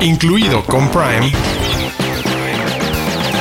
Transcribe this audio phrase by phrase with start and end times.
[0.00, 1.32] incluido con Prime,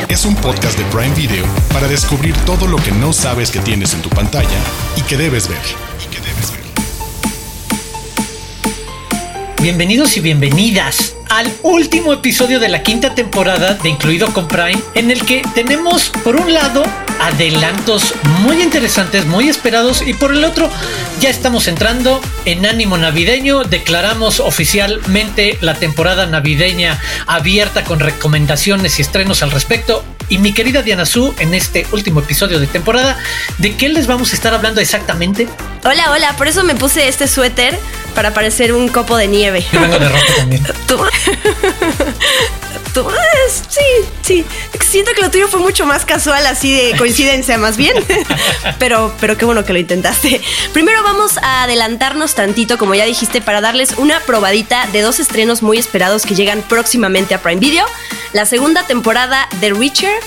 [0.08, 3.94] es un podcast de Prime Video para descubrir todo lo que no sabes que tienes
[3.94, 4.59] en tu pantalla
[4.96, 5.59] y que debes ver.
[9.62, 15.12] Bienvenidos y bienvenidas al último episodio de la quinta temporada de Incluido con Prime, en
[15.12, 16.84] el que tenemos por un lado
[17.20, 20.70] adelantos muy interesantes, muy esperados y por el otro
[21.20, 29.02] ya estamos entrando en ánimo navideño, declaramos oficialmente la temporada navideña abierta con recomendaciones y
[29.02, 30.04] estrenos al respecto.
[30.30, 33.18] Y mi querida Diana Su, en este último episodio de temporada,
[33.59, 35.48] ¿de qué les vamos a estar hablando exactamente?
[35.90, 37.80] Hola, hola, por eso me puse este suéter
[38.14, 39.66] para parecer un copo de nieve.
[39.72, 40.62] Yo vengo de rojo también.
[40.88, 40.98] ¿Tú?
[42.94, 43.08] ¿Tú?
[43.70, 43.80] Sí,
[44.22, 44.46] sí.
[44.82, 47.96] Siento que lo tuyo fue mucho más casual, así de coincidencia más bien.
[48.80, 50.41] Pero, pero qué bueno que lo intentaste.
[50.73, 55.62] Primero vamos a adelantarnos tantito, como ya dijiste, para darles una probadita de dos estrenos
[55.62, 57.85] muy esperados que llegan próximamente a Prime Video.
[58.34, 60.20] La segunda temporada de Reacher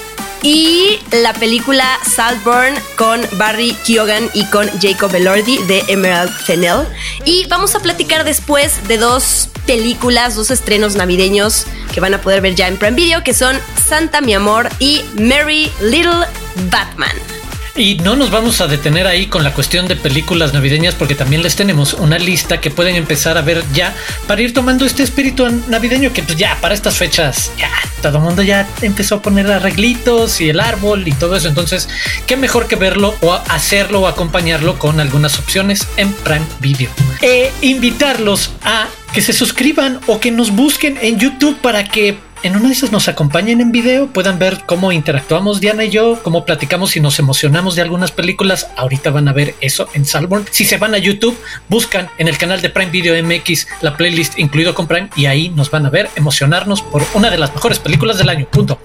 [0.42, 6.86] y la película Saltburn con Barry Keoghan y con Jacob Elordi de Emerald Fennell.
[7.24, 12.40] Y vamos a platicar después de dos películas, dos estrenos navideños que van a poder
[12.40, 16.26] ver ya en Prime Video, que son Santa Mi Amor y Merry Little
[16.70, 17.39] Batman.
[17.76, 21.42] Y no nos vamos a detener ahí con la cuestión de películas navideñas porque también
[21.42, 23.94] les tenemos una lista que pueden empezar a ver ya
[24.26, 28.24] para ir tomando este espíritu navideño que pues ya para estas fechas ya todo el
[28.24, 31.48] mundo ya empezó a poner arreglitos y el árbol y todo eso.
[31.48, 31.88] Entonces,
[32.26, 36.90] qué mejor que verlo o hacerlo o acompañarlo con algunas opciones en Prime Video.
[37.20, 42.56] E invitarlos a que se suscriban o que nos busquen en YouTube para que en
[42.56, 46.44] una de esas nos acompañen en video, puedan ver cómo interactuamos Diana y yo, cómo
[46.44, 48.68] platicamos y nos emocionamos de algunas películas.
[48.76, 50.46] Ahorita van a ver eso en Salborn.
[50.50, 51.38] Si se van a YouTube,
[51.68, 55.50] buscan en el canal de Prime Video MX la playlist incluido con Prime y ahí
[55.50, 58.46] nos van a ver emocionarnos por una de las mejores películas del año.
[58.46, 58.80] Punto.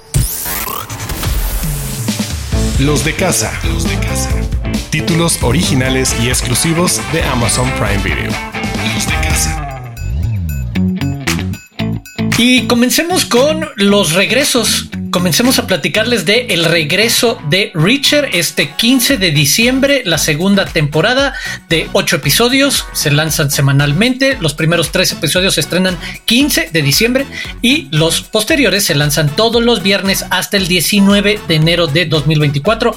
[2.79, 3.53] Los de casa.
[3.63, 4.29] Los de casa.
[4.89, 8.31] Títulos originales y exclusivos de Amazon Prime Video.
[8.93, 9.24] Los de casa.
[12.37, 14.89] Y comencemos con los regresos.
[15.15, 21.33] Comencemos a platicarles de el regreso de Richard este 15 de diciembre, la segunda temporada
[21.69, 22.85] de ocho episodios.
[22.91, 24.37] Se lanzan semanalmente.
[24.41, 27.25] Los primeros tres episodios se estrenan 15 de diciembre
[27.61, 32.93] y los posteriores se lanzan todos los viernes hasta el 19 de enero de 2024.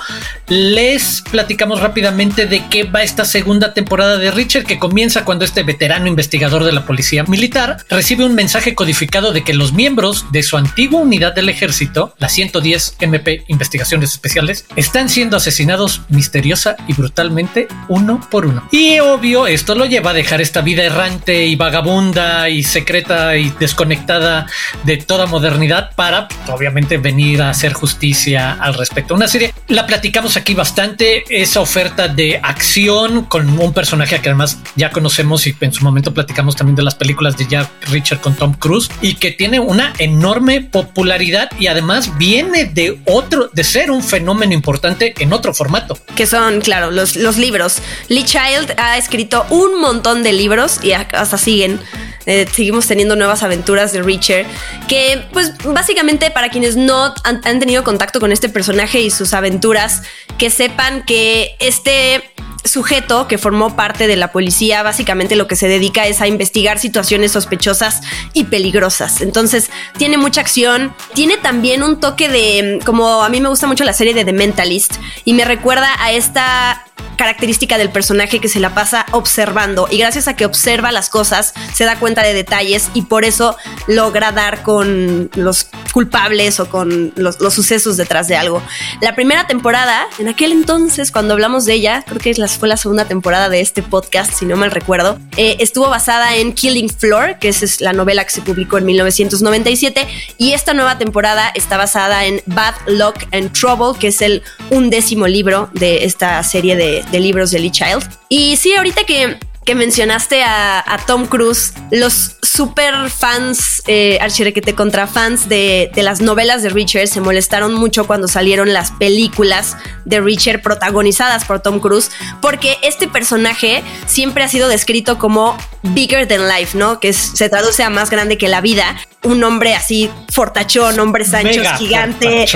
[0.49, 5.62] Les platicamos rápidamente de qué va esta segunda temporada de Richard que comienza cuando este
[5.62, 10.43] veterano investigador de la policía militar recibe un mensaje codificado de que los miembros de
[10.43, 16.95] su antigua unidad del ejército la 110 MP Investigaciones Especiales, están siendo asesinados misteriosa y
[16.95, 18.67] brutalmente uno por uno.
[18.71, 23.51] Y obvio, esto lo lleva a dejar esta vida errante y vagabunda y secreta y
[23.59, 24.47] desconectada
[24.85, 29.15] de toda modernidad para, obviamente, venir a hacer justicia al respecto.
[29.15, 34.59] Una serie, la platicamos aquí bastante, esa oferta de acción con un personaje que además
[34.77, 38.35] ya conocemos y en su momento platicamos también de las películas de Jack Richard con
[38.35, 43.91] Tom Cruise y que tiene una enorme popularidad y además viene de otro, de ser
[43.91, 45.98] un fenómeno importante en otro formato.
[46.14, 47.78] Que son, claro, los, los libros.
[48.09, 51.81] Lee Child ha escrito un montón de libros y hasta siguen.
[52.26, 54.44] Eh, seguimos teniendo nuevas aventuras de Richard,
[54.86, 59.32] que pues básicamente para quienes no han, han tenido contacto con este personaje y sus
[59.32, 60.03] aventuras,
[60.36, 62.22] que sepan que este
[62.65, 66.79] sujeto que formó parte de la policía básicamente lo que se dedica es a investigar
[66.79, 68.03] situaciones sospechosas
[68.33, 69.21] y peligrosas.
[69.21, 73.85] Entonces tiene mucha acción, tiene también un toque de, como a mí me gusta mucho
[73.85, 76.85] la serie de The Mentalist y me recuerda a esta
[77.19, 81.53] característica del personaje que se la pasa observando y gracias a que observa las cosas
[81.75, 83.57] se da cuenta de detalles y por eso
[83.89, 88.63] logra dar con los culpables o con los, sucesos detrás de algo.
[89.01, 93.04] La primera temporada, en aquel entonces cuando hablamos de ella, creo que fue la segunda
[93.04, 97.48] temporada de este podcast, si no mal recuerdo, eh, estuvo basada en Killing Floor, que
[97.48, 100.06] es la novela que se publicó en 1997
[100.39, 105.27] y esta nueva temporada está basada en Bad Luck and Trouble, que es el undécimo
[105.27, 108.09] libro de esta serie de, de libros de Lee Child.
[108.28, 115.06] Y sí, ahorita que que mencionaste a, Tom Cruise, los super fans, eh, archirequete contra
[115.06, 119.76] fans de, de, las novelas de Richard se molestaron mucho cuando salieron las películas
[120.06, 122.10] de Richard protagonizadas por Tom Cruise,
[122.41, 126.98] porque este personaje siempre ha sido descrito como bigger than life, ¿no?
[126.98, 128.97] Que se traduce a más grande que la vida.
[129.22, 132.47] Un hombre así, fortachón, hombres anchos, gigante,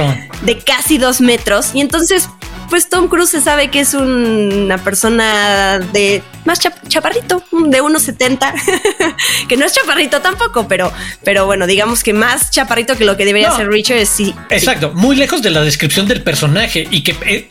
[0.40, 1.74] de casi dos metros.
[1.74, 2.30] Y entonces
[2.70, 8.52] pues Tom Cruise se sabe que es una persona de más chaparrito, de 1,70,
[9.48, 10.92] que no es chaparrito tampoco, pero,
[11.22, 14.34] pero bueno, digamos que más chaparrito que lo que debería ser Richard es sí.
[14.50, 17.46] Exacto, muy lejos de la descripción del personaje y que eh,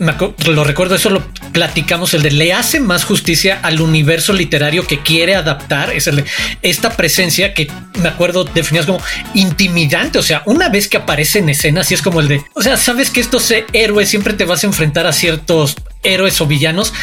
[0.45, 1.23] lo recuerdo, eso lo
[1.53, 6.25] platicamos, el de le hace más justicia al universo literario que quiere adaptar, es el,
[6.61, 7.71] esta presencia que
[8.01, 9.01] me acuerdo definías como
[9.33, 12.61] intimidante, o sea, una vez que aparece en escena, así es como el de, o
[12.61, 16.93] sea, sabes que estos héroes siempre te vas a enfrentar a ciertos héroes o villanos,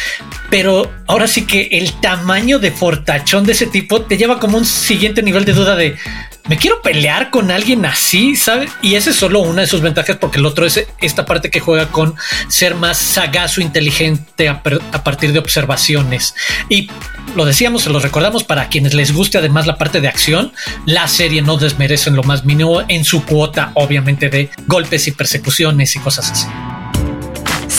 [0.49, 4.65] pero ahora sí que el tamaño de fortachón de ese tipo te lleva como un
[4.65, 5.95] siguiente nivel de duda de
[6.49, 8.71] me quiero pelear con alguien así, ¿sabes?
[8.81, 11.59] Y ese es solo una de sus ventajas porque el otro es esta parte que
[11.59, 12.15] juega con
[12.47, 16.33] ser más sagaz o inteligente a, partir de observaciones.
[16.67, 16.89] Y
[17.35, 20.51] lo decíamos, se lo recordamos para quienes les guste además la parte de acción,
[20.87, 25.11] la serie no desmerece en lo más mínimo en su cuota, obviamente, de golpes y
[25.11, 26.47] persecuciones y cosas así.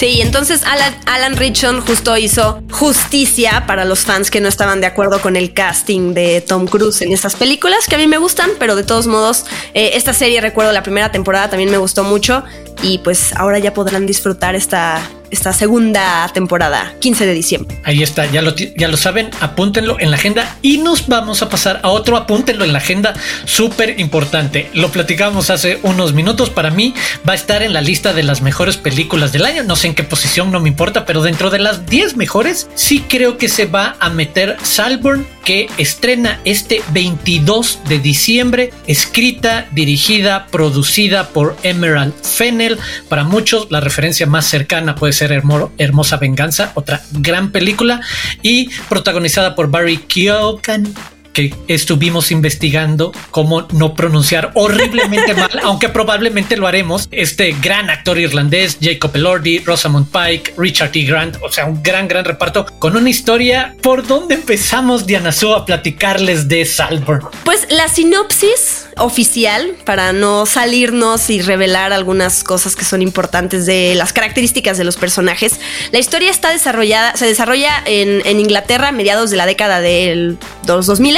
[0.00, 4.86] Sí, entonces Alan, Alan Richon justo hizo justicia para los fans que no estaban de
[4.86, 8.48] acuerdo con el casting de Tom Cruise en estas películas, que a mí me gustan,
[8.58, 9.44] pero de todos modos,
[9.74, 12.42] eh, esta serie, recuerdo la primera temporada, también me gustó mucho
[12.82, 17.76] y pues ahora ya podrán disfrutar esta, esta segunda temporada, 15 de diciembre.
[17.84, 21.48] Ahí está, ya lo, ya lo saben, apúntenlo en la agenda y nos vamos a
[21.48, 24.70] pasar a otro, apúntenlo en la agenda, súper importante.
[24.74, 26.94] Lo platicamos hace unos minutos, para mí
[27.28, 29.94] va a estar en la lista de las mejores películas del año, no sé en
[29.94, 33.66] qué posición, no me importa, pero dentro de las 10 mejores, sí creo que se
[33.66, 42.14] va a meter Salburn, que estrena este 22 de diciembre, escrita, dirigida, producida por Emerald
[42.22, 42.78] Fennel.
[43.08, 48.00] Para muchos, la referencia más cercana puede ser Hermosa Venganza, otra gran película,
[48.42, 50.94] y protagonizada por Barry Keoghan
[51.32, 57.08] que estuvimos investigando cómo no pronunciar horriblemente mal, aunque probablemente lo haremos.
[57.10, 61.04] Este gran actor irlandés, Jacob Elordi, Rosamund Pike, Richard E.
[61.04, 63.76] Grant, o sea, un gran, gran reparto con una historia.
[63.82, 67.26] ¿Por dónde empezamos, Diana Su, a platicarles de Salborn?
[67.44, 73.94] Pues la sinopsis oficial, para no salirnos y revelar algunas cosas que son importantes de
[73.94, 75.60] las características de los personajes.
[75.92, 80.36] La historia está desarrollada, se desarrolla en, en Inglaterra a mediados de la década de
[80.66, 81.10] los 2000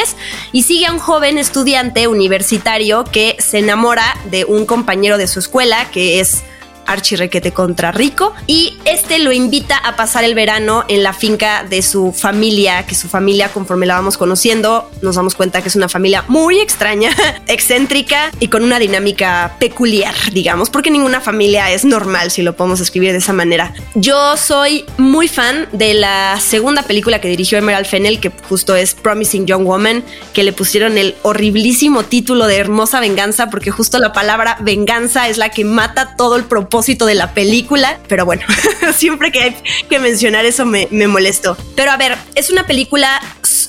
[0.53, 5.39] y sigue a un joven estudiante universitario que se enamora de un compañero de su
[5.39, 6.43] escuela que es
[6.87, 11.83] archirrequete contra rico y este lo invita a pasar el verano en la finca de
[11.83, 15.89] su familia, que su familia conforme la vamos conociendo nos damos cuenta que es una
[15.89, 17.11] familia muy extraña,
[17.47, 22.81] excéntrica y con una dinámica peculiar, digamos, porque ninguna familia es normal si lo podemos
[22.81, 23.73] escribir de esa manera.
[23.95, 28.95] Yo soy muy fan de la segunda película que dirigió Emerald Fennel, que justo es
[28.95, 34.13] Promising Young Woman, que le pusieron el horriblísimo título de Hermosa Venganza, porque justo la
[34.13, 38.43] palabra venganza es la que mata todo el propósito de la película, pero bueno,
[38.97, 39.57] siempre que hay
[39.89, 41.57] que mencionar eso me, me molesto.
[41.77, 43.21] Pero a ver, es una película,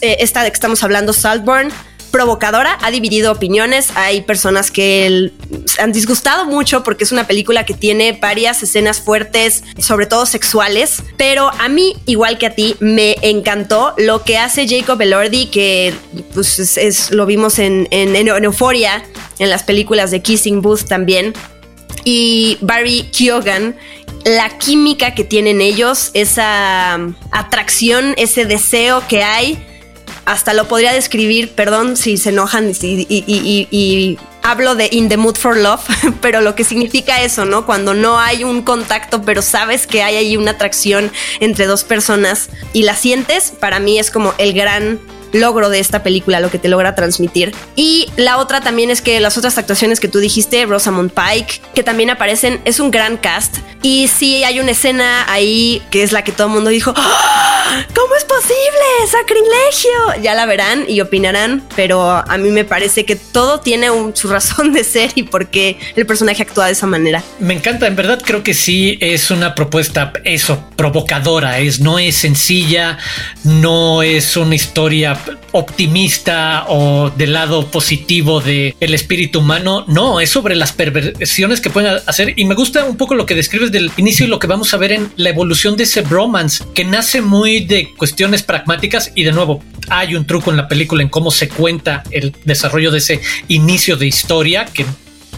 [0.02, 1.72] eh, esta de que estamos hablando, Saltburn,
[2.14, 3.90] provocadora, ha dividido opiniones.
[3.96, 5.32] Hay personas que
[5.80, 11.02] han disgustado mucho porque es una película que tiene varias escenas fuertes, sobre todo sexuales.
[11.18, 15.94] Pero a mí, igual que a ti, me encantó lo que hace Jacob Elordi, que
[16.36, 19.04] pues, es, lo vimos en, en, en Euphoria,
[19.40, 21.34] en las películas de Kissing Booth también
[22.04, 23.76] y Barry Keoghan,
[24.26, 27.00] la química que tienen ellos, esa
[27.32, 29.64] atracción, ese deseo que hay,
[30.26, 35.56] hasta lo podría describir, perdón si se enojan y, hablo de in the mood for
[35.56, 35.82] love,
[36.22, 37.66] pero lo que significa eso, ¿no?
[37.66, 42.50] Cuando no hay un contacto, pero sabes que hay ahí una atracción entre dos personas
[42.74, 45.00] y la sientes, para mí es como el gran
[45.34, 47.54] logro de esta película, lo que te logra transmitir.
[47.76, 51.84] Y la otra también es que las otras actuaciones que tú dijiste, Rosamund Pike, que
[51.84, 53.58] también aparecen, es un gran cast.
[53.82, 57.86] Y sí hay una escena ahí que es la que todo el mundo dijo, ¡Ah!
[57.96, 59.10] ¿cómo es posible?
[59.10, 60.22] ¡Sacrilegio!
[60.22, 64.74] Ya la verán y opinarán, pero a mí me parece que todo tiene su razón
[64.74, 67.24] de ser y por qué el personaje actúa de esa manera.
[67.40, 72.16] Me encanta, en verdad creo que sí es una propuesta, eso, provocadora, es, no es
[72.16, 72.98] sencilla,
[73.44, 75.18] no es una historia
[75.52, 79.86] optimista o del lado positivo del el espíritu humano.
[79.88, 82.34] No, es sobre las perversiones que pueden hacer.
[82.38, 84.78] Y me gusta un poco lo que describes del inicio y lo que vamos a
[84.78, 89.12] ver en la evolución de ese bromance, que nace muy de cuestiones pragmáticas.
[89.16, 92.92] Y de nuevo, hay un truco en la película en cómo se cuenta el desarrollo
[92.92, 94.86] de ese inicio de historia que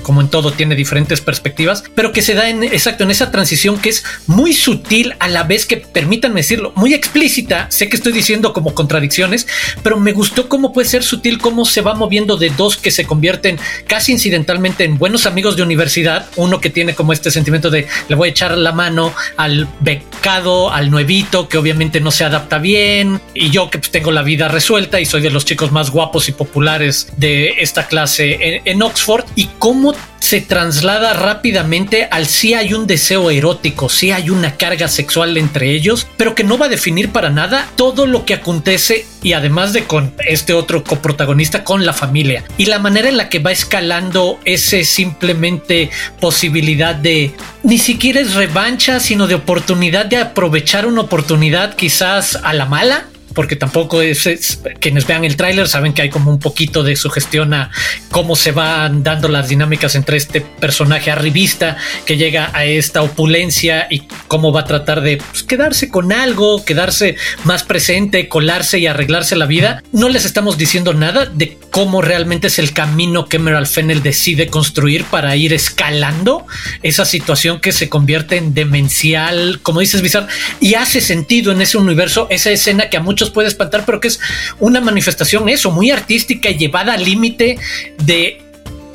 [0.06, 3.80] como en todo tiene diferentes perspectivas, pero que se da en exacto en esa transición
[3.80, 7.66] que es muy sutil a la vez que permítanme decirlo, muy explícita.
[7.72, 9.48] Sé que estoy diciendo como contradicciones,
[9.82, 13.06] pero me gustó cómo puede ser sutil, cómo se va moviendo de dos que se
[13.06, 13.58] convierten
[13.88, 16.28] casi incidentalmente en buenos amigos de universidad.
[16.36, 20.72] Uno que tiene como este sentimiento de le voy a echar la mano al becado,
[20.72, 24.50] al nuevito, que obviamente no se adapta bien, y yo que pues, tengo la vida
[24.50, 29.26] resuelta y soy de los chicos más guapos y populares de esta clase en, Oxford,
[29.36, 34.88] y cómo se traslada rápidamente al si hay un deseo erótico, si hay una carga
[34.88, 39.06] sexual entre ellos, pero que no va a definir para nada todo lo que acontece
[39.22, 42.44] y además de con este otro coprotagonista con la familia.
[42.58, 48.34] Y la manera en la que va escalando ese simplemente posibilidad de ni siquiera es
[48.34, 53.06] revancha, sino de oportunidad de aprovechar una oportunidad quizás a la mala
[53.36, 57.54] porque tampoco es, quienes vean el tráiler saben que hay como un poquito de sugestión
[57.54, 57.70] a
[58.10, 63.88] cómo se van dando las dinámicas entre este personaje arribista que llega a esta opulencia
[63.90, 68.88] y cómo va a tratar de pues, quedarse con algo, quedarse más presente, colarse y
[68.88, 69.84] arreglarse la vida.
[69.92, 74.48] No les estamos diciendo nada de cómo realmente es el camino que Emerald Fennel decide
[74.48, 76.46] construir para ir escalando
[76.82, 80.28] esa situación que se convierte en demencial, como dices, Bizarre,
[80.62, 84.08] y hace sentido en ese universo esa escena que a muchos puede espantar, pero que
[84.08, 84.20] es
[84.60, 87.58] una manifestación eso, muy artística llevada al límite
[88.04, 88.42] de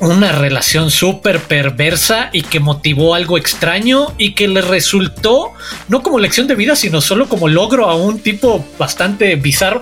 [0.01, 5.51] una relación súper perversa y que motivó algo extraño y que le resultó
[5.89, 9.81] no como lección de vida, sino solo como logro a un tipo bastante bizarro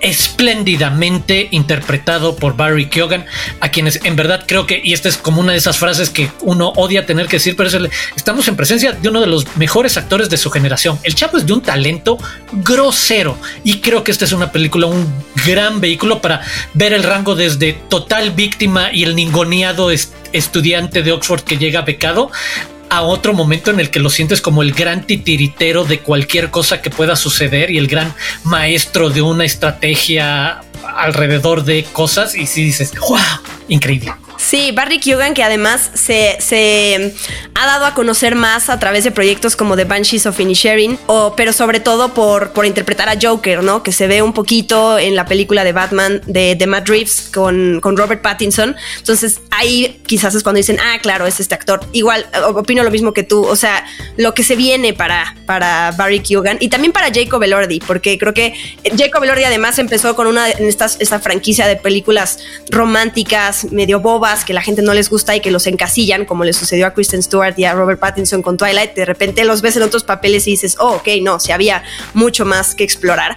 [0.00, 3.26] espléndidamente interpretado por Barry Keoghan,
[3.60, 6.30] a quienes en verdad creo que, y esta es como una de esas frases que
[6.40, 9.56] uno odia tener que decir, pero es el, estamos en presencia de uno de los
[9.56, 10.98] mejores actores de su generación.
[11.02, 12.18] El Chapo es de un talento
[12.52, 15.12] grosero y creo que esta es una película, un
[15.46, 16.42] gran vehículo para
[16.74, 19.90] ver el rango desde total víctima y el ningoneado
[20.32, 22.30] estudiante de Oxford que llega becado
[22.90, 26.80] a otro momento en el que lo sientes como el gran titiritero de cualquier cosa
[26.82, 28.14] que pueda suceder y el gran
[28.44, 30.60] maestro de una estrategia
[30.96, 33.18] alrededor de cosas y si dices, wow,
[33.68, 34.12] increíble.
[34.38, 37.14] Sí, Barry Keoghan, que además se,
[37.54, 41.34] ha dado a conocer más a través de proyectos como The Banshees of Inisherin, o,
[41.36, 43.82] pero sobre todo por, por interpretar a Joker, ¿no?
[43.82, 47.80] Que se ve un poquito en la película de Batman de, de Matt Reeves con,
[47.80, 48.76] con Robert Pattinson.
[48.98, 51.80] Entonces ahí quizás es cuando dicen, ah, claro, es este actor.
[51.92, 53.44] Igual, opino lo mismo que tú.
[53.44, 53.84] O sea,
[54.16, 58.34] lo que se viene para, para Barry Keoghan y también para Jacob Elordi, porque creo
[58.34, 58.54] que
[58.96, 62.38] Jacob Elordi además empezó con una esta, esta franquicia de películas
[62.70, 63.98] románticas, medio
[64.44, 67.22] que la gente no les gusta y que los encasillan, como le sucedió a Kristen
[67.22, 70.52] Stewart y a Robert Pattinson con Twilight, de repente los ves en otros papeles y
[70.52, 71.82] dices, oh, ok, no, si había
[72.14, 73.34] mucho más que explorar.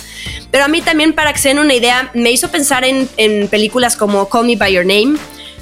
[0.52, 3.48] Pero a mí también, para que se den una idea, me hizo pensar en, en
[3.48, 5.18] películas como Call Me By Your Name,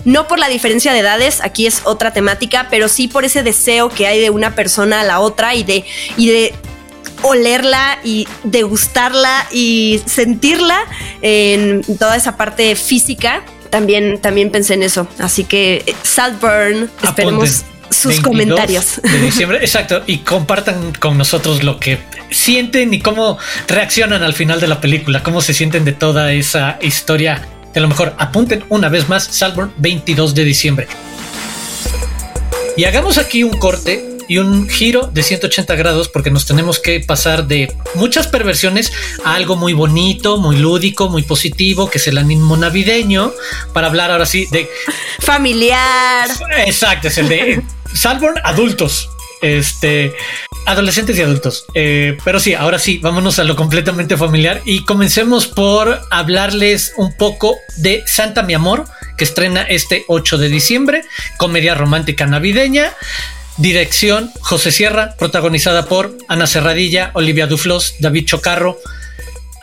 [0.05, 3.89] no por la diferencia de edades, aquí es otra temática, pero sí por ese deseo
[3.89, 5.85] que hay de una persona a la otra y de,
[6.17, 6.53] y de
[7.21, 10.79] olerla y degustarla y sentirla
[11.21, 15.07] en toda esa parte física también, también pensé en eso.
[15.19, 19.01] Así que eh, Saltburn, esperemos sus comentarios.
[19.01, 21.99] De diciembre, exacto, y compartan con nosotros lo que
[22.29, 26.77] sienten y cómo reaccionan al final de la película, cómo se sienten de toda esa
[26.81, 27.47] historia.
[27.73, 30.87] De lo mejor, apunten una vez más Saltburn 22 de diciembre.
[32.77, 37.01] Y hagamos aquí un corte y un giro de 180 grados porque nos tenemos que
[37.01, 38.93] pasar de muchas perversiones
[39.25, 43.33] a algo muy bonito, muy lúdico, muy positivo, que es el ánimo navideño,
[43.73, 44.69] para hablar ahora sí de...
[45.19, 46.29] Familiar.
[46.65, 47.61] Exacto, es el de
[47.93, 49.09] Salborn adultos.
[49.41, 50.13] Este,
[50.65, 51.65] adolescentes y adultos.
[51.73, 57.15] Eh, pero sí, ahora sí, vámonos a lo completamente familiar y comencemos por hablarles un
[57.15, 58.85] poco de Santa Mi Amor,
[59.17, 61.03] que estrena este 8 de diciembre,
[61.37, 62.93] comedia romántica navideña.
[63.59, 68.79] Dirección José Sierra, protagonizada por Ana Serradilla, Olivia Duflos, David Chocarro.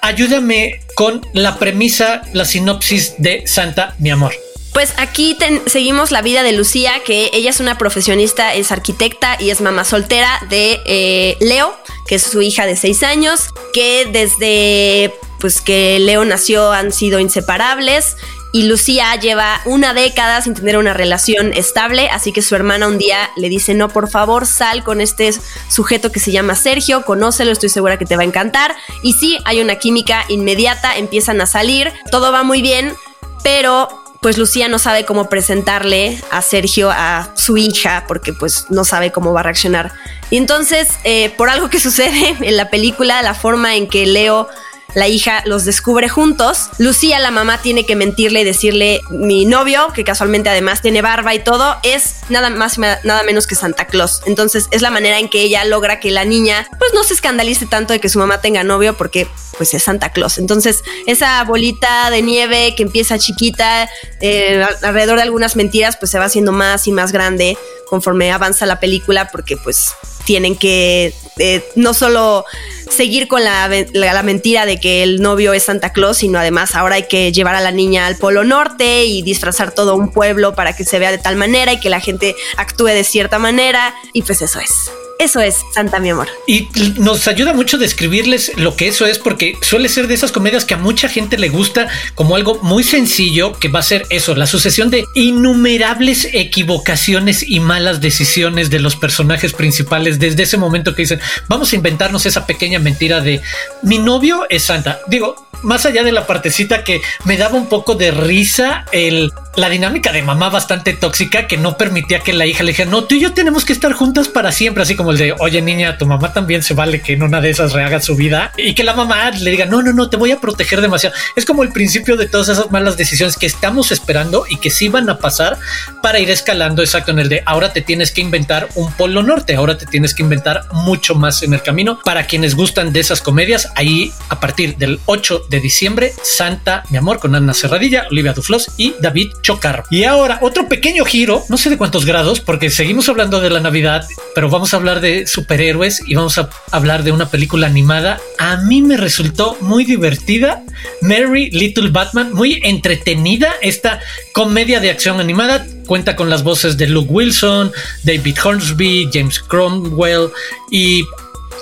[0.02, 4.34] Ayúdame con la premisa, la sinopsis de Santa, mi amor.
[4.74, 9.48] Pues aquí seguimos la vida de Lucía, que ella es una profesionista, es arquitecta y
[9.48, 11.74] es mamá soltera de eh, Leo,
[12.06, 17.18] que es su hija de seis años, que desde pues que Leo nació han sido
[17.18, 18.16] inseparables
[18.56, 22.96] y Lucía lleva una década sin tener una relación estable, así que su hermana un
[22.96, 25.30] día le dice, no, por favor, sal con este
[25.68, 28.74] sujeto que se llama Sergio, conócelo, estoy segura que te va a encantar.
[29.02, 32.94] Y sí, hay una química inmediata, empiezan a salir, todo va muy bien,
[33.42, 33.90] pero
[34.22, 39.12] pues Lucía no sabe cómo presentarle a Sergio a su hija porque pues no sabe
[39.12, 39.92] cómo va a reaccionar.
[40.30, 44.48] Y entonces, eh, por algo que sucede en la película, la forma en que Leo
[44.94, 46.70] la hija los descubre juntos.
[46.78, 51.34] Lucía, la mamá, tiene que mentirle y decirle, mi novio, que casualmente además tiene barba
[51.34, 54.22] y todo, es nada más, nada menos que Santa Claus.
[54.26, 57.66] Entonces es la manera en que ella logra que la niña pues no se escandalice
[57.66, 60.38] tanto de que su mamá tenga novio porque pues es Santa Claus.
[60.38, 63.88] Entonces esa bolita de nieve que empieza chiquita
[64.20, 67.56] eh, alrededor de algunas mentiras pues se va haciendo más y más grande
[67.88, 69.92] conforme avanza la película porque pues
[70.24, 72.44] tienen que eh, no solo
[72.90, 76.96] seguir con la, la, mentira de que el novio es Santa Claus, sino además ahora
[76.96, 80.74] hay que llevar a la niña al Polo Norte y disfrazar todo un pueblo para
[80.74, 83.94] que se vea de tal manera y que la gente actúe de cierta manera.
[84.12, 84.90] Y pues eso es.
[85.18, 86.28] Eso es Santa mi amor.
[86.46, 86.68] Y
[86.98, 90.74] nos ayuda mucho describirles lo que eso es porque suele ser de esas comedias que
[90.74, 94.46] a mucha gente le gusta como algo muy sencillo que va a ser eso, la
[94.46, 101.02] sucesión de innumerables equivocaciones y malas decisiones de los personajes principales desde ese momento que
[101.02, 103.40] dicen, vamos a inventarnos esa pequeña mentira de
[103.82, 105.00] mi novio es Santa.
[105.06, 109.70] Digo, más allá de la partecita que me daba un poco de risa el la
[109.70, 113.14] dinámica de mamá bastante tóxica que no permitía que la hija le dijera, no, tú
[113.14, 116.06] y yo tenemos que estar juntas para siempre, así como el de, oye niña, tu
[116.06, 118.94] mamá también se vale que en una de esas rehaga su vida y que la
[118.94, 121.14] mamá le diga, no, no, no, te voy a proteger demasiado.
[121.34, 124.88] Es como el principio de todas esas malas decisiones que estamos esperando y que sí
[124.88, 125.58] van a pasar
[126.02, 129.54] para ir escalando exacto en el de, ahora te tienes que inventar un polo norte,
[129.54, 131.98] ahora te tienes que inventar mucho más en el camino.
[132.04, 136.98] Para quienes gustan de esas comedias, ahí a partir del 8 de diciembre, Santa, mi
[136.98, 139.84] amor, con Ana Cerradilla, Olivia Duflos y David chocar.
[139.90, 143.60] Y ahora otro pequeño giro, no sé de cuántos grados, porque seguimos hablando de la
[143.60, 148.20] Navidad, pero vamos a hablar de superhéroes y vamos a hablar de una película animada.
[148.38, 150.62] A mí me resultó muy divertida,
[151.02, 154.00] Mary Little Batman, muy entretenida esta
[154.32, 155.66] comedia de acción animada.
[155.86, 157.72] Cuenta con las voces de Luke Wilson,
[158.02, 160.30] David Hornsby, James Cromwell
[160.70, 161.04] y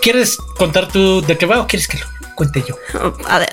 [0.04, 2.76] ¿Quieres contar tú de qué va o quieres que lo cuente yo.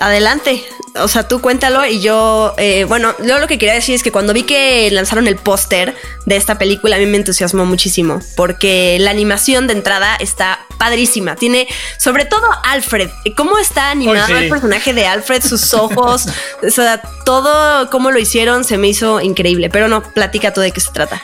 [0.00, 0.64] Adelante.
[1.00, 4.12] O sea, tú cuéntalo y yo, eh, bueno, yo lo que quería decir es que
[4.12, 5.94] cuando vi que lanzaron el póster
[6.26, 11.36] de esta película, a mí me entusiasmó muchísimo, porque la animación de entrada está padrísima.
[11.36, 13.08] Tiene, sobre todo, Alfred.
[13.36, 15.42] ¿Cómo está animado el personaje de Alfred?
[15.42, 16.26] Sus ojos,
[16.62, 19.70] o sea, todo cómo lo hicieron se me hizo increíble.
[19.70, 21.22] Pero no, platica tú de qué se trata.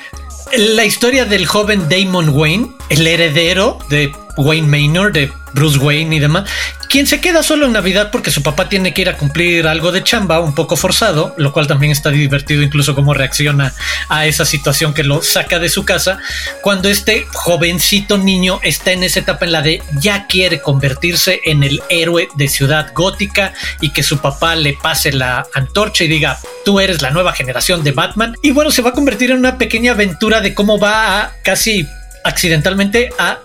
[0.56, 6.20] La historia del joven Damon Wayne, el heredero de Wayne Maynor, de Bruce Wayne y
[6.20, 6.48] demás,
[6.88, 9.92] quien se queda solo en Navidad porque su papá tiene que ir a cumplir algo
[9.92, 13.74] de chamba un poco forzado, lo cual también está divertido incluso cómo reacciona
[14.08, 16.18] a esa situación que lo saca de su casa,
[16.62, 21.62] cuando este jovencito niño está en esa etapa en la de ya quiere convertirse en
[21.62, 26.38] el héroe de ciudad gótica y que su papá le pase la antorcha y diga,
[26.64, 28.34] tú eres la nueva generación de Batman.
[28.42, 31.86] Y bueno, se va a convertir en una pequeña aventura de cómo va a casi
[32.24, 33.38] accidentalmente a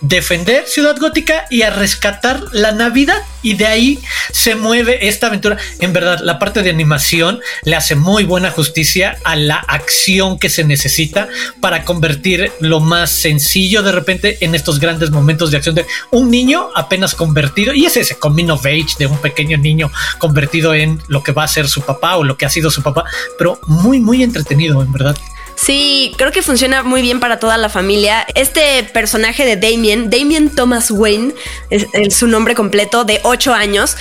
[0.00, 3.22] defender Ciudad Gótica y a rescatar la Navidad.
[3.42, 3.98] Y de ahí
[4.32, 5.56] se mueve esta aventura.
[5.78, 10.50] En verdad, la parte de animación le hace muy buena justicia a la acción que
[10.50, 11.28] se necesita
[11.60, 16.30] para convertir lo más sencillo de repente en estos grandes momentos de acción de un
[16.30, 17.72] niño apenas convertido.
[17.72, 21.44] Y es ese coming of age de un pequeño niño convertido en lo que va
[21.44, 23.04] a ser su papá o lo que ha sido su papá.
[23.38, 25.16] Pero muy, muy entretenido, en verdad.
[25.60, 28.26] Sí, creo que funciona muy bien para toda la familia.
[28.34, 31.34] Este personaje de Damien, Damien Thomas Wayne,
[31.68, 33.96] es, su nombre completo, de 8 años.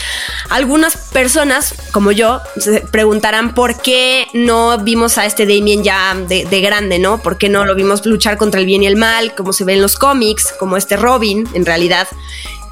[0.49, 6.45] Algunas personas, como yo, se preguntarán por qué no vimos a este Damien ya de,
[6.45, 7.21] de grande, ¿no?
[7.21, 9.73] ¿Por qué no lo vimos luchar contra el bien y el mal, como se ve
[9.73, 12.07] en los cómics, como este Robin, en realidad?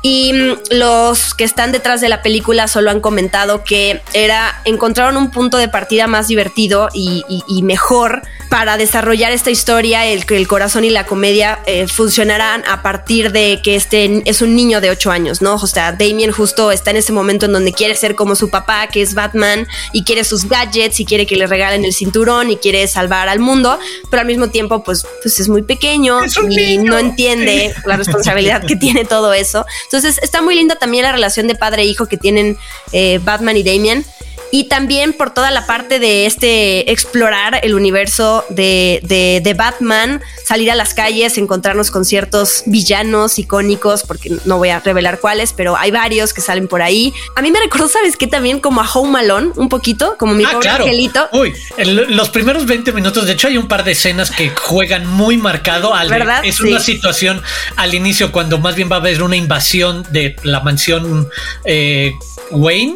[0.08, 5.18] Y mm, los que están detrás de la película solo han comentado que era encontraron
[5.18, 7.26] un punto de partida más divertido y,
[7.64, 12.82] mejor para desarrollar esta historia, el que el corazón y la comedia eh, funcionarán a
[12.82, 15.56] partir de que este es un niño de 8 años, ¿no?
[15.56, 18.88] O sea, Damien justo está en ese momento en donde quiere ser como su papá,
[18.88, 22.56] que es Batman, y quiere sus gadgets, y quiere que le regalen el cinturón, y
[22.56, 23.78] quiere salvar al mundo,
[24.10, 28.78] pero al mismo tiempo, pues, pues es muy pequeño y no entiende la responsabilidad que
[28.78, 29.66] tiene todo eso.
[29.84, 32.58] Entonces está muy linda también la relación de padre e hijo que tienen
[32.92, 34.06] eh, Batman y Damien
[34.52, 40.70] y también por toda la parte de este explorar el universo de, de, Batman, salir
[40.70, 45.76] a las calles, encontrarnos con ciertos villanos icónicos, porque no voy a revelar cuáles, pero
[45.76, 47.14] hay varios que salen por ahí.
[47.36, 48.28] A mí me recuerdo, ¿sabes qué?
[48.28, 51.28] También como a Home Alone, un poquito, como mi ah, pobre angelito.
[51.34, 51.54] Uy,
[51.86, 55.94] los primeros 20 minutos, de hecho hay un par de escenas que juegan muy marcado
[55.94, 56.10] al...
[56.10, 56.46] ¿verdad?
[56.46, 57.42] Es una situación
[57.76, 61.30] al inicio cuando más bien va a haber una invasión de la mansión
[61.66, 62.14] eh,
[62.52, 62.96] Wayne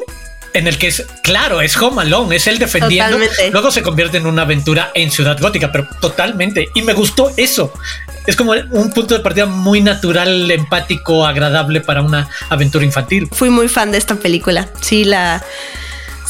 [0.53, 3.17] en el que es, claro, es Home Alone, es él defendiendo.
[3.51, 6.69] Luego se convierte en una aventura en Ciudad Gótica, pero totalmente.
[6.73, 7.73] Y me gustó eso.
[8.27, 13.29] es como un punto de partida muy natural, empático, agradable para una aventura infantil.
[13.31, 14.67] Fui muy fan de esta película.
[14.81, 15.43] Sí, la,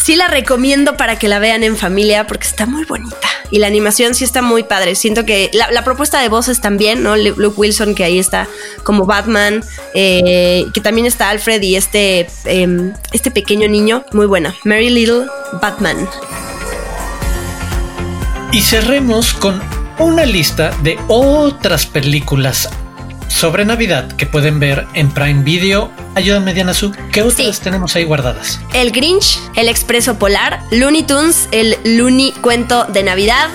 [0.01, 3.27] sí la recomiendo para que la vean en familia porque está muy bonita.
[3.51, 4.95] Y la animación sí está muy padre.
[4.95, 7.17] Siento que la, propuesta de voces también, ¿no?
[7.17, 8.47] Luke Wilson, que ahí está
[8.83, 14.55] como Batman, eh, que también está Alfred y este, em, este pequeño niño, muy buena.
[14.63, 15.25] Mary Little
[15.61, 16.07] Batman.
[18.53, 19.61] Y cerremos con
[19.99, 22.69] una lista de otras películas
[23.31, 25.91] sobre Navidad que pueden ver en Prime Video.
[26.15, 26.91] Ayúdame, Diana Su.
[27.11, 28.59] ¿Qué otras tenemos ahí guardadas?
[28.73, 33.49] El Grinch, El Expreso Polar, Looney Tunes, El Looney Cuento de Navidad,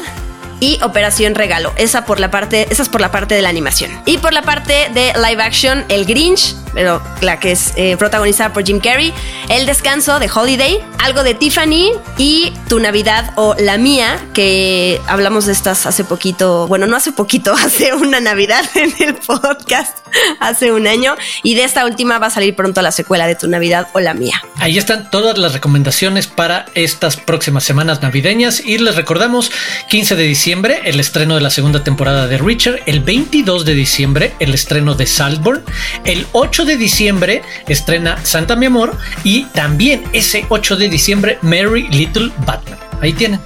[0.61, 1.73] y Operación Regalo.
[1.77, 3.91] Esa por la parte, esa es por la parte de la animación.
[4.07, 8.53] Y por la parte de live action, El Grinch, pero la que es eh, protagonizada
[8.53, 9.15] por Jim Carrey,
[9.49, 15.47] El Descanso de Holiday, algo de Tiffany y Tu Navidad o La Mía, que hablamos
[15.47, 20.07] de estas hace poquito, bueno, no hace poquito, hace una Navidad en el podcast,
[20.39, 23.49] hace un año, y de esta última va a salir pronto la secuela de Tu
[23.49, 24.43] Navidad o La Mía.
[24.59, 29.51] Ahí están todas las recomendaciones para estas próximas semanas navideñas y les recordamos
[29.89, 34.35] 15 de diciembre el estreno de la segunda temporada de Richard, el 22 de diciembre
[34.41, 35.65] el estreno de Saltburn,
[36.05, 41.89] el 8 de diciembre estrena Santa Mi Amor y también ese 8 de diciembre Mary
[41.91, 42.79] Little Batman.
[43.01, 43.41] Ahí tienen.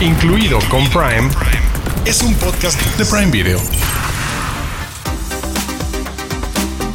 [0.00, 1.28] Incluido con Prime,
[2.06, 3.60] es un podcast de Prime Video.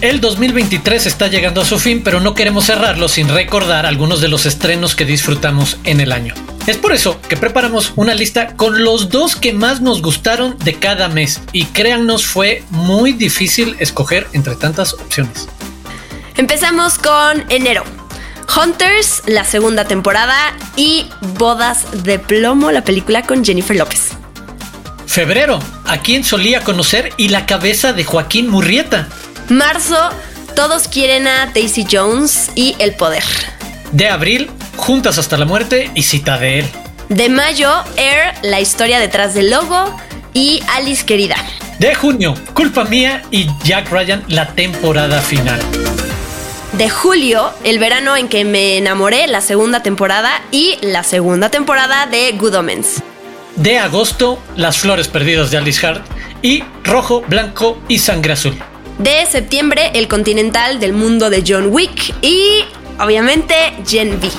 [0.02, 4.28] El 2023 está llegando a su fin, pero no queremos cerrarlo sin recordar algunos de
[4.28, 6.34] los estrenos que disfrutamos en el año.
[6.68, 10.76] Es por eso que preparamos una lista con los dos que más nos gustaron de
[10.76, 15.48] cada mes y créannos fue muy difícil escoger entre tantas opciones.
[16.36, 17.84] Empezamos con enero.
[18.56, 20.36] Hunters, la segunda temporada
[20.76, 24.12] y Bodas de Plomo, la película con Jennifer López.
[25.08, 29.08] Febrero, a quien solía conocer y la cabeza de Joaquín Murrieta.
[29.50, 30.10] Marzo,
[30.56, 33.24] todos quieren a Daisy Jones y El Poder.
[33.92, 36.66] De abril, Juntas hasta la muerte y Cita de él.
[37.10, 39.96] De mayo, Air, la historia detrás del logo
[40.34, 41.36] y Alice querida.
[41.78, 45.60] De junio, Culpa Mía y Jack Ryan, la temporada final.
[46.74, 52.08] De julio, el verano en que me enamoré, la segunda temporada y la segunda temporada
[52.08, 53.04] de Good Omens.
[53.56, 56.04] De agosto, Las Flores Perdidas de Alice Hart
[56.42, 58.58] y Rojo, Blanco y Sangre Azul.
[58.98, 62.64] De septiembre, El Continental del Mundo de John Wick y,
[63.00, 63.56] obviamente,
[63.86, 64.30] Gen V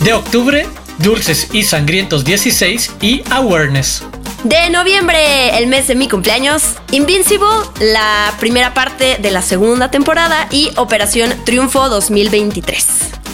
[0.00, 0.66] de octubre,
[0.98, 4.04] Dulces y Sangrientos 16 y Awareness.
[4.44, 7.46] De noviembre, el mes de mi cumpleaños, Invincible,
[7.80, 12.86] la primera parte de la segunda temporada y Operación Triunfo 2023.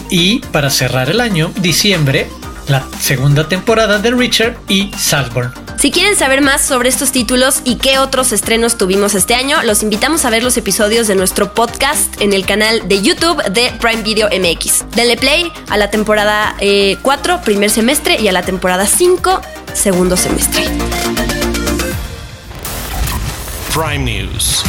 [0.09, 2.27] Y para cerrar el año, diciembre,
[2.67, 5.64] la segunda temporada de Richard y Salborn.
[5.85, 9.83] Si quieren saber más sobre estos títulos y qué otros estrenos tuvimos este año, los
[9.83, 14.01] invitamos a ver los episodios de nuestro podcast en el canal de YouTube de Prime
[14.01, 14.83] Video MX.
[14.95, 16.63] Denle play a la temporada 4,
[17.35, 19.41] eh, primer semestre, y a la temporada 5,
[19.75, 20.63] segundo semestre.
[23.71, 24.63] Prime News.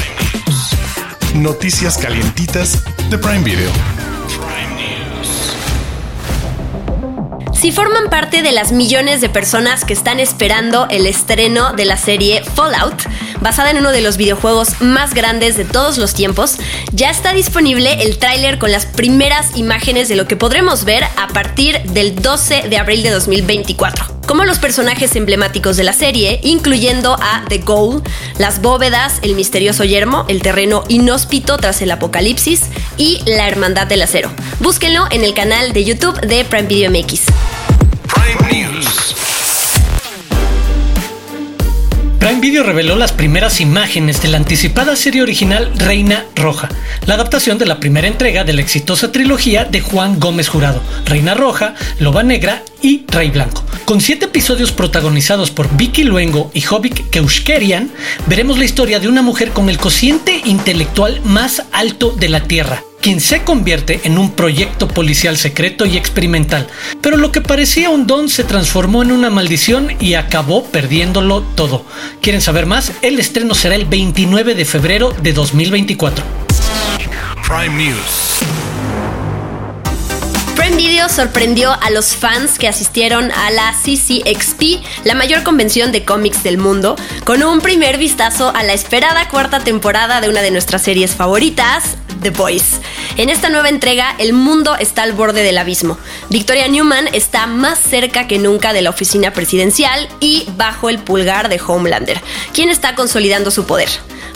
[1.34, 3.70] Noticias calientitas de Prime Video.
[7.66, 11.96] Si forman parte de las millones de personas que están esperando el estreno de la
[11.96, 12.94] serie Fallout,
[13.40, 16.58] basada en uno de los videojuegos más grandes de todos los tiempos,
[16.92, 21.26] ya está disponible el tráiler con las primeras imágenes de lo que podremos ver a
[21.34, 27.14] partir del 12 de abril de 2024 como los personajes emblemáticos de la serie, incluyendo
[27.14, 28.02] a The Goal,
[28.38, 32.62] las bóvedas, el misterioso yermo, el terreno inhóspito tras el apocalipsis
[32.96, 34.32] y la Hermandad del Acero.
[34.58, 37.26] Búsquenlo en el canal de YouTube de Prime Video MX.
[38.06, 39.14] Prime News.
[42.18, 46.68] Prime Video reveló las primeras imágenes de la anticipada serie original Reina Roja,
[47.06, 51.34] la adaptación de la primera entrega de la exitosa trilogía de Juan Gómez Jurado, Reina
[51.34, 53.64] Roja, Loba Negra y Rey Blanco.
[53.84, 57.90] Con siete episodios protagonizados por Vicky Luengo y Jovic Keuskerian,
[58.26, 62.82] veremos la historia de una mujer con el cociente intelectual más alto de la Tierra,
[63.06, 66.66] quien se convierte en un proyecto policial secreto y experimental.
[67.00, 71.86] Pero lo que parecía un don se transformó en una maldición y acabó perdiéndolo todo.
[72.20, 72.90] ¿Quieren saber más?
[73.02, 76.24] El estreno será el 29 de febrero de 2024.
[77.46, 78.40] Prime News.
[80.56, 86.04] Prime Video sorprendió a los fans que asistieron a la CCXP, la mayor convención de
[86.04, 90.50] cómics del mundo, con un primer vistazo a la esperada cuarta temporada de una de
[90.50, 92.80] nuestras series favoritas, The Voice.
[93.18, 95.96] En esta nueva entrega, el mundo está al borde del abismo.
[96.28, 101.48] Victoria Newman está más cerca que nunca de la oficina presidencial y bajo el pulgar
[101.48, 102.20] de Homelander,
[102.52, 103.88] quien está consolidando su poder.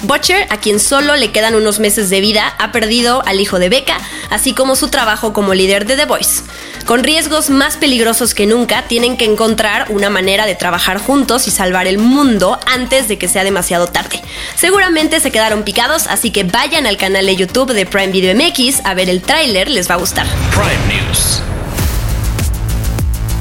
[0.02, 3.68] Butcher, a quien solo le quedan unos meses de vida, ha perdido al hijo de
[3.68, 3.98] Becca,
[4.30, 6.42] así como su trabajo como líder de The Voice.
[6.86, 11.50] Con riesgos más peligrosos que nunca, tienen que encontrar una manera de trabajar juntos y
[11.50, 14.20] salvar el mundo antes de que sea demasiado tarde.
[14.56, 18.80] Seguramente se quedaron picados, así que vayan al canal de YouTube de Prime Video MX
[18.84, 20.26] a ver el tráiler, les va a gustar.
[20.52, 21.42] Prime News.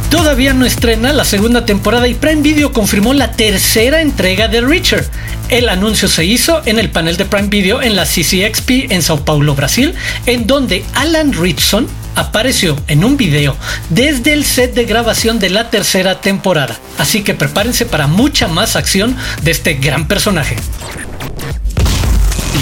[0.09, 5.05] Todavía no estrena la segunda temporada y Prime Video confirmó la tercera entrega de Richard.
[5.49, 9.25] El anuncio se hizo en el panel de Prime Video en la CCXP en Sao
[9.25, 9.95] Paulo, Brasil,
[10.27, 13.55] en donde Alan Richson apareció en un video
[13.89, 16.77] desde el set de grabación de la tercera temporada.
[16.99, 20.55] Así que prepárense para mucha más acción de este gran personaje.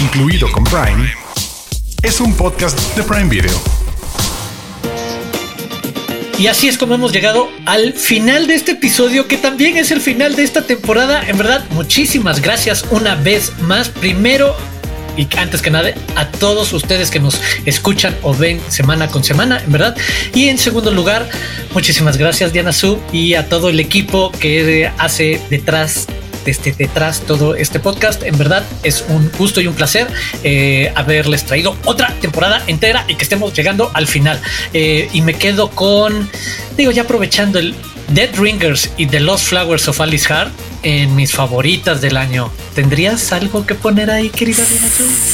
[0.02, 1.12] Incluido con Prime.
[2.02, 3.77] Es un podcast de Prime Video.
[6.38, 10.00] Y así es como hemos llegado al final de este episodio, que también es el
[10.00, 11.28] final de esta temporada.
[11.28, 13.88] En verdad, muchísimas gracias una vez más.
[13.88, 14.54] Primero
[15.16, 19.60] y antes que nada a todos ustedes que nos escuchan o ven semana con semana,
[19.64, 19.96] en verdad.
[20.32, 21.28] Y en segundo lugar,
[21.74, 26.06] muchísimas gracias Diana Su y a todo el equipo que hace detrás
[26.48, 28.22] desde detrás todo este podcast.
[28.22, 30.06] En verdad es un gusto y un placer
[30.44, 34.40] eh, haberles traído otra temporada entera y que estemos llegando al final.
[34.72, 36.30] Eh, y me quedo con,
[36.78, 37.74] digo, ya aprovechando el
[38.08, 40.50] Dead Ringers y The Lost Flowers of Alice Hart
[40.82, 42.50] en mis favoritas del año.
[42.74, 44.64] ¿Tendrías algo que poner ahí, querida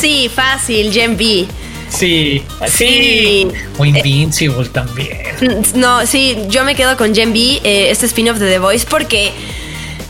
[0.00, 1.46] Sí, fácil, Gen B.
[1.90, 3.46] Sí, sí.
[3.78, 5.18] O Invincible también.
[5.76, 9.32] No, sí, yo me quedo con Gen B, eh, este spin-off de The Voice, porque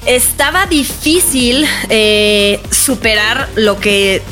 [0.06, 4.22] estaba difícil eh, superar lo que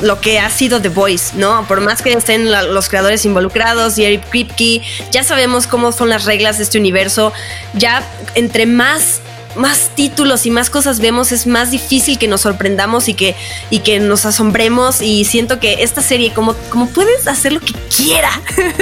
[0.00, 1.66] lo que ha sido The Voice, ¿no?
[1.66, 6.24] Por más que estén los creadores involucrados, y Eric Kripke, ya sabemos cómo son las
[6.24, 7.32] reglas de este universo.
[7.74, 9.20] Ya entre más
[9.56, 13.36] más títulos y más cosas vemos, es más difícil que nos sorprendamos y que,
[13.70, 15.00] y que nos asombremos.
[15.00, 18.30] Y siento que esta serie, como, como puedes hacer lo que quiera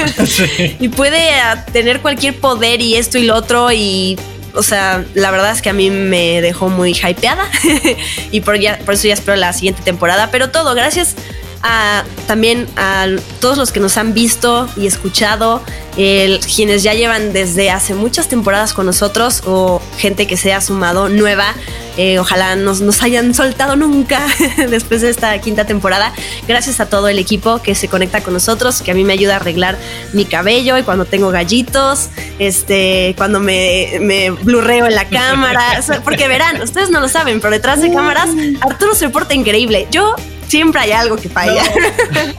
[0.81, 1.31] y puede
[1.73, 4.19] tener cualquier poder y esto y lo otro, y
[4.55, 7.49] o sea, la verdad es que a mí me dejó muy hypeada
[8.31, 10.31] y por, eso ya espero la siguiente temporada.
[10.31, 11.17] Pero todo, gracias
[11.63, 13.07] a, también a
[13.41, 15.63] todos los que nos han visto y escuchado,
[15.95, 21.09] quienes ya llevan desde hace muchas temporadas con nosotros o gente que se ha sumado
[21.09, 21.55] nueva.
[21.99, 24.27] Eh, ojalá nos, nos hayan soltado nunca
[24.71, 26.13] después de esta quinta temporada.
[26.49, 29.35] Gracias a todo el equipo que se conecta con nosotros, que a mí me ayuda
[29.35, 29.77] a arreglar
[30.15, 35.83] mi cabello y cuando tengo gallitos, este, cuando me, me blurreo en la cámara.
[36.05, 39.87] Porque verán, ustedes no lo saben, pero detrás de cámaras Arturo se porta increíble.
[39.91, 40.17] Yo
[40.53, 41.63] siempre hay algo que falla.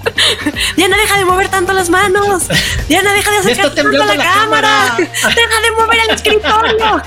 [0.77, 2.43] Diana, deja de mover tanto las manos.
[2.87, 4.95] Diana, deja de acercar tanto la, la cámara.
[4.97, 7.01] deja de mover el escritorio.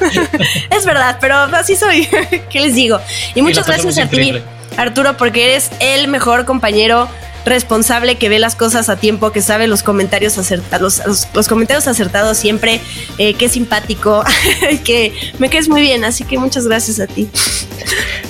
[0.68, 2.06] es verdad, pero así soy.
[2.50, 2.98] ¿Qué les digo?
[3.36, 4.42] Y muchas gracias a ti,
[4.76, 7.08] Arturo, porque eres el mejor compañero
[7.44, 12.36] responsable que ve las cosas a tiempo, que sabe los comentarios acertados, los, comentarios acertados
[12.36, 12.80] siempre,
[13.18, 14.24] eh, que es simpático,
[14.84, 17.28] que me quedes muy bien, así que muchas gracias a ti.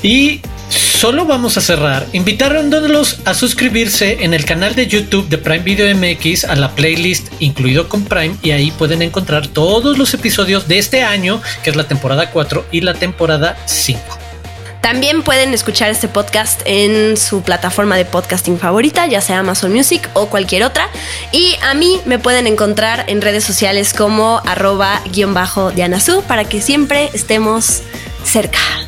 [0.02, 0.42] Y
[0.96, 5.94] solo vamos a cerrar invitándolos a suscribirse en el canal de YouTube de Prime Video
[5.94, 10.78] MX a la playlist incluido con Prime y ahí pueden encontrar todos los episodios de
[10.78, 14.00] este año, que es la temporada 4 y la temporada 5.
[14.80, 20.08] También pueden escuchar este podcast en su plataforma de podcasting favorita, ya sea Amazon Music
[20.14, 20.88] o cualquier otra.
[21.30, 26.44] Y a mí me pueden encontrar en redes sociales como arroba guion bajo Dianazú para
[26.44, 27.82] que siempre estemos
[28.24, 28.85] cerca.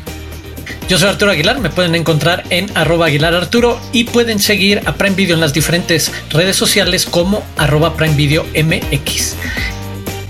[0.89, 4.95] Yo soy Arturo Aguilar, me pueden encontrar en arroba Aguilar Arturo y pueden seguir a
[4.95, 9.35] Prime Video en las diferentes redes sociales como arroba Prime Video MX.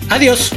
[0.10, 0.52] Adiós.